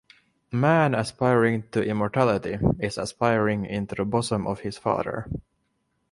[0.51, 5.29] Man aspiring to immortality is aspiring into the Bosom of his father.